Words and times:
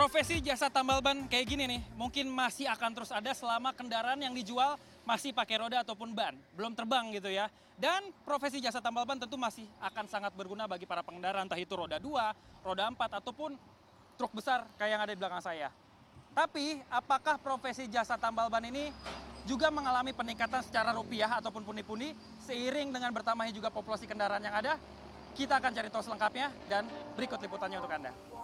Profesi 0.00 0.40
jasa 0.40 0.72
tambal 0.72 1.04
ban 1.04 1.28
kayak 1.28 1.44
gini 1.44 1.68
nih, 1.76 1.84
mungkin 1.92 2.24
masih 2.32 2.64
akan 2.72 2.96
terus 2.96 3.12
ada 3.12 3.36
selama 3.36 3.68
kendaraan 3.76 4.16
yang 4.16 4.32
dijual 4.32 4.80
masih 5.04 5.28
pakai 5.36 5.60
roda 5.60 5.84
ataupun 5.84 6.16
ban, 6.16 6.32
belum 6.56 6.72
terbang 6.72 7.12
gitu 7.12 7.28
ya. 7.28 7.52
Dan 7.76 8.08
profesi 8.24 8.64
jasa 8.64 8.80
tambal 8.80 9.04
ban 9.04 9.20
tentu 9.20 9.36
masih 9.36 9.68
akan 9.76 10.08
sangat 10.08 10.32
berguna 10.32 10.64
bagi 10.64 10.88
para 10.88 11.04
pengendara, 11.04 11.44
entah 11.44 11.60
itu 11.60 11.76
roda 11.76 12.00
2, 12.00 12.16
roda 12.64 12.88
4, 12.88 13.20
ataupun 13.20 13.60
truk 14.16 14.32
besar 14.32 14.64
kayak 14.80 14.88
yang 14.88 15.02
ada 15.04 15.12
di 15.12 15.20
belakang 15.20 15.44
saya. 15.44 15.68
Tapi, 16.32 16.80
apakah 16.88 17.36
profesi 17.36 17.84
jasa 17.84 18.16
tambal 18.16 18.48
ban 18.48 18.64
ini 18.64 18.88
juga 19.44 19.68
mengalami 19.68 20.16
peningkatan 20.16 20.64
secara 20.64 20.96
rupiah 20.96 21.44
ataupun 21.44 21.60
pundi-pundi 21.60 22.16
seiring 22.48 22.88
dengan 22.88 23.12
bertambahnya 23.12 23.52
juga 23.52 23.68
populasi 23.68 24.08
kendaraan 24.08 24.40
yang 24.40 24.56
ada? 24.64 24.80
Kita 25.36 25.60
akan 25.60 25.70
cari 25.76 25.92
tahu 25.92 26.00
selengkapnya 26.08 26.48
dan 26.72 26.88
berikut 27.20 27.36
liputannya 27.36 27.76
untuk 27.76 27.92
Anda. 27.92 28.39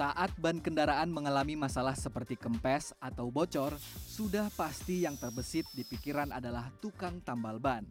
Saat 0.00 0.32
ban 0.40 0.56
kendaraan 0.56 1.12
mengalami 1.12 1.60
masalah 1.60 1.92
seperti 1.92 2.32
kempes 2.32 2.96
atau 3.04 3.28
bocor, 3.28 3.76
sudah 4.08 4.48
pasti 4.56 5.04
yang 5.04 5.12
terbesit 5.20 5.68
di 5.76 5.84
pikiran 5.84 6.32
adalah 6.32 6.72
tukang 6.80 7.20
tambal 7.20 7.60
ban. 7.60 7.84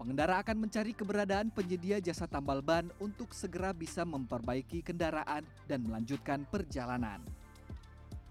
Pengendara 0.00 0.40
akan 0.40 0.64
mencari 0.64 0.96
keberadaan 0.96 1.52
penyedia 1.52 2.00
jasa 2.00 2.24
tambal 2.24 2.64
ban 2.64 2.88
untuk 2.96 3.36
segera 3.36 3.76
bisa 3.76 4.00
memperbaiki 4.08 4.80
kendaraan 4.80 5.44
dan 5.68 5.84
melanjutkan 5.84 6.48
perjalanan. 6.48 7.20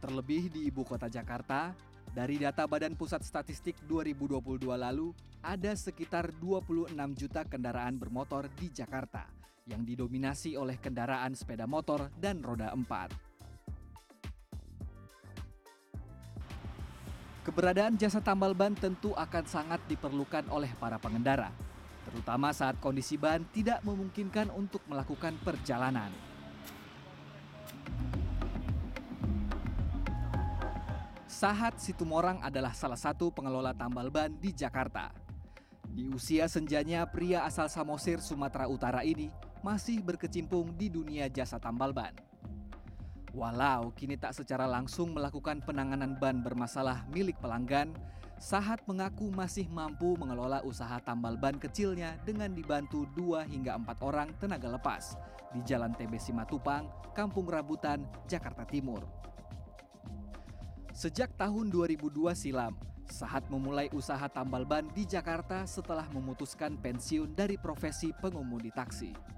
Terlebih 0.01 0.49
di 0.49 0.65
ibu 0.65 0.81
kota 0.81 1.13
Jakarta, 1.13 1.77
dari 2.09 2.41
data 2.41 2.65
Badan 2.65 2.97
Pusat 2.97 3.21
Statistik 3.21 3.77
2022 3.85 4.65
lalu, 4.65 5.13
ada 5.45 5.77
sekitar 5.77 6.33
26 6.41 6.89
juta 7.13 7.45
kendaraan 7.45 8.01
bermotor 8.01 8.49
di 8.57 8.73
Jakarta 8.73 9.43
yang 9.63 9.87
didominasi 9.87 10.59
oleh 10.59 10.75
kendaraan 10.75 11.31
sepeda 11.31 11.63
motor 11.63 12.11
dan 12.19 12.43
roda 12.43 12.75
empat. 12.75 13.15
Keberadaan 17.43 17.99
jasa 17.99 18.23
tambal 18.23 18.55
ban 18.55 18.71
tentu 18.71 19.11
akan 19.15 19.43
sangat 19.43 19.83
diperlukan 19.91 20.47
oleh 20.47 20.71
para 20.79 20.95
pengendara, 20.95 21.51
terutama 22.07 22.55
saat 22.55 22.79
kondisi 22.79 23.19
ban 23.19 23.43
tidak 23.51 23.83
memungkinkan 23.83 24.47
untuk 24.55 24.79
melakukan 24.87 25.35
perjalanan. 25.43 26.11
Sahat 31.27 31.75
Situmorang 31.83 32.39
adalah 32.39 32.71
salah 32.71 32.95
satu 32.95 33.27
pengelola 33.27 33.75
tambal 33.75 34.07
ban 34.07 34.31
di 34.39 34.55
Jakarta. 34.55 35.11
Di 35.83 36.07
usia 36.07 36.47
senjanya, 36.47 37.03
pria 37.03 37.43
asal 37.43 37.67
Samosir, 37.67 38.23
Sumatera 38.23 38.71
Utara 38.71 39.03
ini 39.03 39.27
masih 39.63 40.03
berkecimpung 40.03 40.75
di 40.75 40.91
dunia 40.91 41.31
jasa 41.31 41.55
tambal 41.55 41.95
ban. 41.95 42.11
Walau 43.33 43.89
kini 43.95 44.19
tak 44.19 44.37
secara 44.37 44.69
langsung 44.69 45.15
melakukan 45.15 45.63
penanganan 45.65 46.19
ban 46.19 46.43
bermasalah 46.43 47.07
milik 47.09 47.39
pelanggan, 47.41 47.95
Sahat 48.43 48.83
mengaku 48.91 49.31
masih 49.31 49.71
mampu 49.71 50.19
mengelola 50.19 50.59
usaha 50.67 50.99
tambal 50.99 51.39
ban 51.39 51.55
kecilnya 51.55 52.19
dengan 52.27 52.51
dibantu 52.51 53.07
dua 53.15 53.47
hingga 53.47 53.79
empat 53.79 54.03
orang 54.03 54.35
tenaga 54.35 54.67
lepas 54.67 55.15
di 55.55 55.63
Jalan 55.63 55.95
TB 55.95 56.19
Simatupang, 56.19 56.91
Kampung 57.15 57.47
Rabutan, 57.47 58.03
Jakarta 58.27 58.67
Timur. 58.67 58.99
Sejak 60.91 61.31
tahun 61.39 61.71
2002 61.71 62.35
silam, 62.35 62.75
Sahat 63.07 63.47
memulai 63.47 63.87
usaha 63.95 64.27
tambal 64.27 64.67
ban 64.67 64.91
di 64.91 65.07
Jakarta 65.07 65.63
setelah 65.63 66.07
memutuskan 66.11 66.75
pensiun 66.79 67.31
dari 67.31 67.55
profesi 67.55 68.11
pengemudi 68.11 68.71
taksi. 68.75 69.32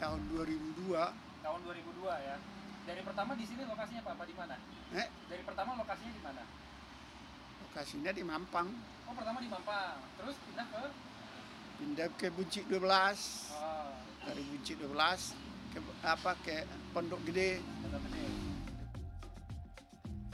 Tahun 0.00 0.20
2002 0.32 1.44
Tahun 1.44 1.60
2002 1.60 2.28
ya. 2.28 2.36
Dari 2.84 3.00
pertama 3.00 3.32
di 3.36 3.44
sini 3.48 3.62
lokasinya 3.64 4.02
Pak, 4.04 4.12
apa 4.16 4.24
di 4.24 4.34
mana? 4.36 4.56
eh 4.96 5.08
Dari 5.28 5.42
pertama 5.44 5.70
lokasinya 5.76 6.12
di 6.12 6.22
mana? 6.24 6.42
lokasinya 7.74 8.12
di 8.14 8.22
Mampang 8.22 8.68
Oh, 9.04 9.12
pertama 9.12 9.42
di 9.42 9.50
Mampang. 9.50 9.98
Terus 10.16 10.36
pindah 10.46 10.66
ke 10.70 10.82
pindah 11.74 12.08
ke 12.14 12.26
Buncit 12.30 12.64
12 12.70 12.86
oh, 12.86 13.90
dari 14.24 14.42
Buncit 14.46 14.76
12 14.78 15.74
ke 15.74 15.78
apa 16.06 16.32
ke 16.46 16.62
Pondok 16.94 17.20
Gede 17.26 17.58
Kota 17.82 17.98
Gede. 17.98 18.24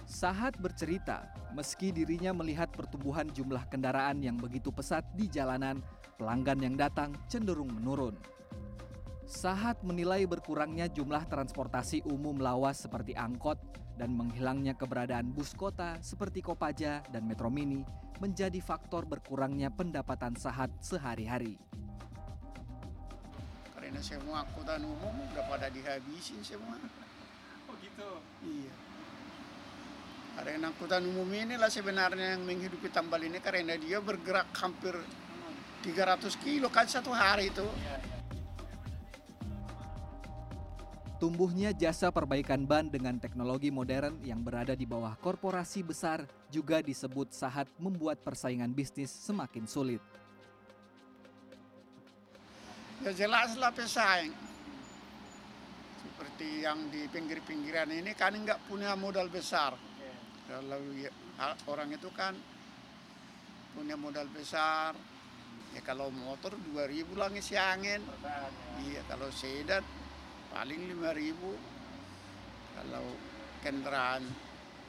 Sahat 0.04 0.58
bercerita, 0.60 1.32
meski 1.56 1.96
dirinya 1.96 2.36
melihat 2.36 2.68
pertumbuhan 2.68 3.24
jumlah 3.32 3.64
kendaraan 3.72 4.20
yang 4.20 4.36
begitu 4.36 4.68
pesat 4.68 5.06
di 5.16 5.30
jalanan, 5.32 5.80
pelanggan 6.20 6.60
yang 6.60 6.76
datang 6.76 7.16
cenderung 7.24 7.72
menurun. 7.72 8.12
Sahat 9.30 9.78
menilai 9.86 10.26
berkurangnya 10.26 10.90
jumlah 10.90 11.22
transportasi 11.30 12.02
umum 12.02 12.34
lawas 12.42 12.82
seperti 12.82 13.14
angkot 13.14 13.62
dan 13.94 14.10
menghilangnya 14.10 14.74
keberadaan 14.74 15.30
bus 15.30 15.54
kota 15.54 15.94
seperti 16.02 16.42
Kopaja 16.42 16.98
dan 17.14 17.30
Metro 17.30 17.46
Mini 17.46 17.86
menjadi 18.18 18.58
faktor 18.58 19.06
berkurangnya 19.06 19.70
pendapatan 19.70 20.34
Sahat 20.34 20.74
sehari-hari. 20.82 21.54
karena 23.70 24.02
semua 24.02 24.42
angkutan 24.46 24.82
umum 24.82 25.14
udah 25.30 25.44
pada 25.46 25.66
dihabisin 25.66 26.42
semua 26.42 26.74
Oh 27.66 27.74
gitu. 27.78 28.10
iya 28.42 28.70
karena 30.38 30.70
angkutan 30.70 31.06
umum 31.06 31.26
inilah 31.26 31.70
sebenarnya 31.70 32.34
yang 32.38 32.42
menghidupi 32.46 32.90
tambal 32.90 33.18
ini 33.18 33.38
karena 33.38 33.74
dia 33.78 33.98
bergerak 33.98 34.50
hampir 34.58 34.94
300 35.86 36.22
kilo 36.38 36.66
kan 36.70 36.86
satu 36.90 37.10
hari 37.14 37.50
itu 37.50 37.62
Iya, 37.62 37.94
iya. 37.98 38.19
Tumbuhnya 41.20 41.76
jasa 41.76 42.08
perbaikan 42.08 42.64
ban 42.64 42.88
dengan 42.88 43.20
teknologi 43.20 43.68
modern 43.68 44.16
yang 44.24 44.40
berada 44.40 44.72
di 44.72 44.88
bawah 44.88 45.12
korporasi 45.20 45.84
besar 45.84 46.24
juga 46.48 46.80
disebut 46.80 47.28
Sahat 47.36 47.68
membuat 47.76 48.24
persaingan 48.24 48.72
bisnis 48.72 49.12
semakin 49.12 49.68
sulit. 49.68 50.00
ya 53.00 53.16
jelaslah 53.16 53.72
pesaing 53.72 54.28
seperti 56.04 56.68
yang 56.68 56.76
di 56.92 57.08
pinggir-pinggiran 57.08 57.88
ini 57.88 58.12
kan 58.12 58.36
nggak 58.36 58.68
punya 58.68 58.92
modal 58.92 59.24
besar 59.32 59.72
kalau 60.44 60.76
ya- 60.92 61.08
ha- 61.40 61.56
orang 61.64 61.96
itu 61.96 62.12
kan 62.12 62.36
punya 63.72 63.96
modal 63.96 64.28
besar 64.28 64.92
ya 65.72 65.80
kalau 65.80 66.12
motor 66.12 66.52
2000 66.76 67.16
lah 67.16 67.32
ngisi 67.32 67.56
angin 67.56 68.04
ya. 68.20 68.52
iya 68.84 69.00
kalau 69.08 69.32
sedan 69.32 69.80
paling 70.50 70.80
5000 70.98 71.34
kalau 72.76 73.06
kendaraan 73.62 74.24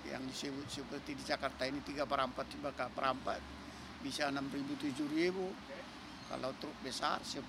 yang 0.10 0.24
disebut 0.26 0.66
seperti 0.66 1.14
di 1.14 1.24
Jakarta 1.24 1.70
ini 1.70 1.80
3 1.86 2.10
per 2.10 2.20
4 2.26 2.54
tiga 2.54 2.70
per 2.74 3.06
4 3.06 4.02
bisa 4.02 4.34
6000 4.34 4.98
7000 4.98 6.32
kalau 6.32 6.50
truk 6.58 6.74
besar 6.82 7.22
10 7.22 7.46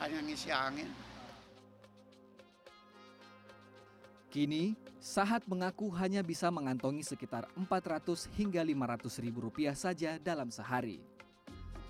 hanya 0.00 0.18
ngisi 0.24 0.48
angin 0.52 0.88
Kini, 4.26 4.76
Sahat 5.00 5.46
mengaku 5.48 5.88
hanya 5.96 6.20
bisa 6.20 6.50
mengantongi 6.52 7.00
sekitar 7.00 7.48
400 7.56 8.26
hingga 8.36 8.60
500 8.60 9.22
ribu 9.22 9.48
rupiah 9.48 9.72
saja 9.72 10.18
dalam 10.18 10.50
sehari. 10.52 11.15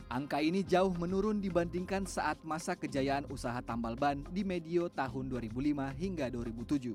Angka 0.06 0.38
ini 0.38 0.62
jauh 0.62 0.94
menurun 0.94 1.42
dibandingkan 1.42 2.06
saat 2.06 2.38
masa 2.46 2.78
kejayaan 2.78 3.26
usaha 3.26 3.58
tambal 3.58 3.98
ban 3.98 4.22
di 4.30 4.46
medio 4.46 4.86
tahun 4.86 5.26
2005 5.26 5.82
hingga 5.98 6.30
2007. 6.30 6.94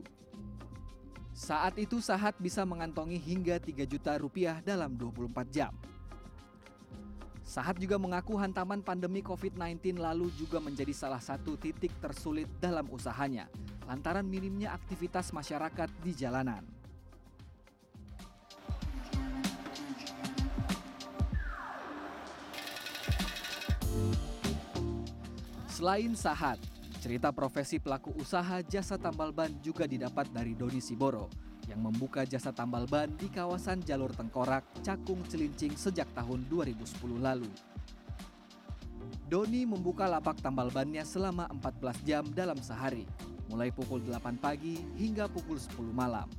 Saat 1.36 1.76
itu 1.76 2.00
Sahat 2.00 2.40
bisa 2.40 2.64
mengantongi 2.64 3.20
hingga 3.20 3.60
3 3.60 3.84
juta 3.84 4.16
rupiah 4.16 4.64
dalam 4.64 4.96
24 4.96 5.28
jam. 5.52 5.76
Sahat 7.44 7.76
juga 7.84 8.00
mengaku 8.00 8.40
hantaman 8.40 8.80
pandemi 8.80 9.20
COVID-19 9.20 10.00
lalu 10.00 10.32
juga 10.40 10.64
menjadi 10.64 10.96
salah 10.96 11.20
satu 11.20 11.60
titik 11.60 11.92
tersulit 12.00 12.48
dalam 12.64 12.88
usahanya 12.88 13.52
lantaran 13.92 14.24
minimnya 14.24 14.72
aktivitas 14.72 15.36
masyarakat 15.36 15.92
di 16.00 16.16
jalanan. 16.16 16.64
Selain 25.82 26.14
Sahat, 26.14 26.62
cerita 27.02 27.34
profesi 27.34 27.82
pelaku 27.82 28.14
usaha 28.22 28.62
jasa 28.62 29.02
tambal 29.02 29.34
ban 29.34 29.50
juga 29.66 29.90
didapat 29.90 30.30
dari 30.30 30.54
Doni 30.54 30.78
Siboro 30.78 31.26
yang 31.66 31.82
membuka 31.82 32.22
jasa 32.22 32.54
tambal 32.54 32.86
ban 32.86 33.10
di 33.18 33.26
kawasan 33.34 33.82
Jalur 33.82 34.14
Tengkorak, 34.14 34.62
Cakung, 34.86 35.26
Cilincing 35.26 35.74
sejak 35.74 36.06
tahun 36.14 36.46
2010 36.54 36.86
lalu. 37.18 37.50
Doni 39.26 39.66
membuka 39.66 40.06
lapak 40.06 40.38
tambal 40.46 40.70
bannya 40.70 41.02
selama 41.02 41.50
14 41.50 41.98
jam 42.06 42.30
dalam 42.30 42.62
sehari, 42.62 43.10
mulai 43.50 43.74
pukul 43.74 44.06
8 44.06 44.38
pagi 44.38 44.78
hingga 45.02 45.34
pukul 45.34 45.58
10 45.58 45.82
malam. 45.90 46.30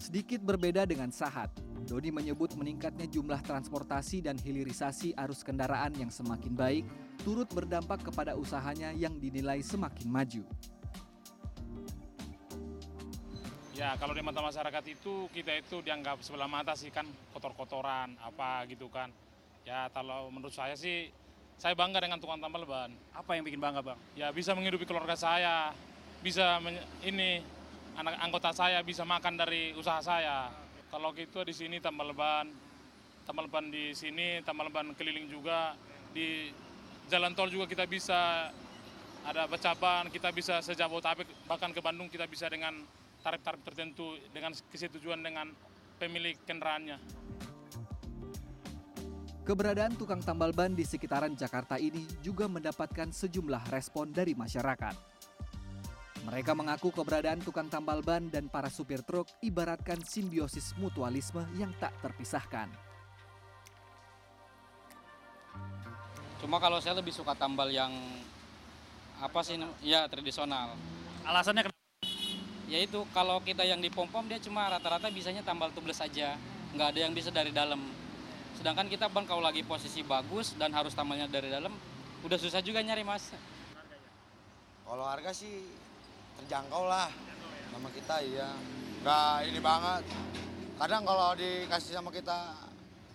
Sedikit 0.00 0.40
berbeda 0.40 0.88
dengan 0.88 1.12
Sahat, 1.12 1.52
Dodi 1.84 2.08
menyebut 2.08 2.56
meningkatnya 2.56 3.04
jumlah 3.04 3.44
transportasi 3.44 4.24
dan 4.24 4.40
hilirisasi 4.40 5.12
arus 5.12 5.44
kendaraan 5.44 5.92
yang 6.00 6.08
semakin 6.08 6.56
baik 6.56 6.88
turut 7.22 7.48
berdampak 7.52 8.04
kepada 8.04 8.36
usahanya 8.36 8.92
yang 8.92 9.16
dinilai 9.16 9.60
semakin 9.60 10.08
maju. 10.08 10.42
Ya 13.76 13.92
kalau 14.00 14.16
di 14.16 14.24
mata 14.24 14.40
masyarakat 14.40 14.84
itu 14.88 15.28
kita 15.36 15.52
itu 15.60 15.84
dianggap 15.84 16.24
sebelah 16.24 16.48
mata 16.48 16.72
sih 16.72 16.88
kan 16.88 17.04
kotor-kotoran 17.36 18.16
apa 18.24 18.64
gitu 18.72 18.88
kan. 18.88 19.12
Ya 19.68 19.92
kalau 19.92 20.32
menurut 20.32 20.56
saya 20.56 20.72
sih 20.72 21.12
saya 21.60 21.76
bangga 21.76 22.00
dengan 22.00 22.16
tukang 22.16 22.40
tambal 22.40 22.64
ban. 22.64 22.88
Apa 23.12 23.36
yang 23.36 23.44
bikin 23.44 23.60
bangga 23.60 23.84
bang? 23.84 24.00
Ya 24.16 24.32
bisa 24.32 24.56
menghidupi 24.56 24.88
keluarga 24.88 25.12
saya, 25.12 25.76
bisa 26.24 26.56
men- 26.64 26.84
ini 27.04 27.44
anak 28.00 28.16
anggota 28.20 28.52
saya 28.56 28.80
bisa 28.80 29.04
makan 29.04 29.36
dari 29.36 29.76
usaha 29.76 30.00
saya. 30.00 30.48
Kalau 30.88 31.12
gitu 31.12 31.44
di 31.44 31.52
sini 31.52 31.76
tambal 31.76 32.16
ban, 32.16 32.48
tambal 33.28 33.44
ban 33.44 33.68
di 33.68 33.92
sini, 33.92 34.40
tambal 34.40 34.72
ban 34.72 34.96
keliling 34.96 35.28
juga 35.28 35.76
di 36.16 36.48
jalan 37.06 37.32
tol 37.34 37.50
juga 37.50 37.70
kita 37.70 37.86
bisa 37.86 38.50
ada 39.26 39.42
becaban, 39.50 40.06
kita 40.10 40.30
bisa 40.30 40.62
sejabotabek 40.62 41.26
bahkan 41.50 41.74
ke 41.74 41.82
Bandung 41.82 42.06
kita 42.06 42.30
bisa 42.30 42.46
dengan 42.46 42.78
tarif-tarif 43.26 43.58
tertentu 43.66 44.14
dengan 44.30 44.54
kesetujuan 44.70 45.18
dengan 45.18 45.50
pemilik 45.98 46.38
kendaraannya. 46.46 46.98
Keberadaan 49.46 49.94
tukang 49.94 50.18
tambal 50.22 50.50
ban 50.50 50.74
di 50.74 50.82
sekitaran 50.82 51.38
Jakarta 51.38 51.78
ini 51.78 52.02
juga 52.18 52.50
mendapatkan 52.50 53.14
sejumlah 53.14 53.70
respon 53.70 54.10
dari 54.10 54.34
masyarakat. 54.34 54.94
Mereka 56.26 56.58
mengaku 56.58 56.90
keberadaan 56.90 57.38
tukang 57.38 57.70
tambal 57.70 58.02
ban 58.02 58.26
dan 58.26 58.50
para 58.50 58.66
supir 58.66 59.06
truk 59.06 59.30
ibaratkan 59.46 60.02
simbiosis 60.02 60.74
mutualisme 60.74 61.46
yang 61.54 61.70
tak 61.78 61.94
terpisahkan. 62.02 62.85
Cuma 66.40 66.60
kalau 66.60 66.76
saya 66.84 66.98
lebih 67.00 67.12
suka 67.16 67.32
tambal 67.32 67.72
yang 67.72 67.92
apa 69.16 69.40
sih? 69.40 69.56
Ya 69.80 70.04
tradisional. 70.10 70.76
Alasannya 71.24 71.66
kenapa? 71.66 71.84
Yaitu 72.66 73.06
kalau 73.14 73.40
kita 73.40 73.62
yang 73.64 73.80
di 73.80 73.88
pom 73.88 74.10
pom 74.10 74.26
dia 74.26 74.36
cuma 74.42 74.68
rata-rata 74.68 75.08
bisanya 75.08 75.40
tambal 75.40 75.70
tubles 75.72 75.96
saja, 75.96 76.36
nggak 76.76 76.88
ada 76.92 76.98
yang 77.08 77.12
bisa 77.16 77.32
dari 77.32 77.54
dalam. 77.54 77.80
Sedangkan 78.58 78.90
kita 78.90 79.08
bang 79.08 79.24
kalau 79.24 79.40
lagi 79.40 79.62
posisi 79.62 80.02
bagus 80.02 80.52
dan 80.58 80.74
harus 80.74 80.92
tambalnya 80.92 81.30
dari 81.30 81.48
dalam, 81.48 81.72
udah 82.26 82.38
susah 82.40 82.60
juga 82.60 82.82
nyari 82.82 83.06
mas. 83.06 83.32
Kalau 84.86 85.04
harga 85.06 85.30
sih 85.32 85.66
terjangkau 86.42 86.84
lah 86.86 87.08
sama 87.72 87.88
kita 87.94 88.22
iya. 88.22 88.50
Nggak 89.02 89.34
ini 89.48 89.60
banget. 89.62 90.02
Kadang 90.76 91.02
kalau 91.08 91.32
dikasih 91.38 91.92
sama 91.96 92.10
kita 92.12 92.54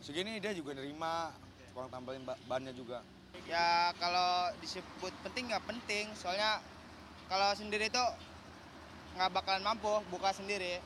segini 0.01 0.41
dia 0.41 0.55
juga 0.55 0.73
nerima. 0.73 1.29
Tukang 1.71 1.87
tambahin 1.87 2.23
ba- 2.27 2.39
bannya 2.51 2.75
juga. 2.75 2.99
Ya 3.47 3.95
kalau 3.95 4.51
disebut 4.59 5.15
penting 5.23 5.47
nggak 5.47 5.63
penting, 5.63 6.11
soalnya 6.19 6.59
kalau 7.31 7.55
sendiri 7.55 7.87
itu 7.87 8.05
nggak 9.15 9.31
bakalan 9.31 9.63
mampu 9.63 9.87
buka 10.11 10.35
sendiri. 10.35 10.83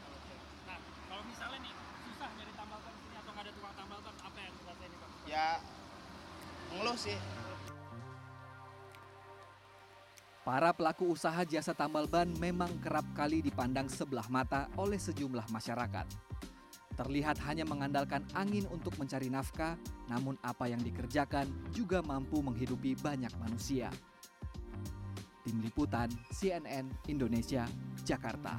Nah 0.69 0.77
kalau 1.09 1.25
misalnya 1.25 1.57
nih 1.65 1.73
susah 2.05 2.29
nyari 2.37 2.53
tambal 2.53 2.79
ban 2.85 2.93
sini 3.01 3.15
atau 3.17 3.31
nggak 3.33 3.45
ada 3.49 3.51
tukang 3.57 3.73
tambal 3.73 3.99
ban, 4.05 4.15
apa 4.21 4.37
yang 4.45 4.53
dirasain 4.61 4.93
bang? 4.93 5.11
Ya 5.25 5.47
ngeluh 6.77 6.97
sih. 7.01 7.17
Para 10.45 10.69
pelaku 10.69 11.17
usaha 11.17 11.41
jasa 11.49 11.73
tambal 11.73 12.05
ban 12.05 12.29
memang 12.37 12.69
kerap 12.77 13.09
kali 13.17 13.41
dipandang 13.41 13.89
sebelah 13.89 14.29
mata 14.29 14.69
oleh 14.77 15.01
sejumlah 15.01 15.49
masyarakat. 15.49 16.05
Terlihat 16.95 17.39
hanya 17.43 17.67
mengandalkan 17.67 18.23
angin 18.31 18.63
untuk 18.71 18.95
mencari 18.95 19.27
nafkah, 19.27 19.75
namun 20.07 20.39
apa 20.39 20.71
yang 20.71 20.79
dikerjakan 20.79 21.47
juga 21.75 21.99
mampu 21.99 22.39
menghidupi 22.39 22.95
banyak 23.03 23.31
manusia. 23.35 23.91
Tim 25.43 25.61
Liputan 25.61 26.09
CNN 26.31 26.89
Indonesia, 27.11 27.67
Jakarta. 28.01 28.57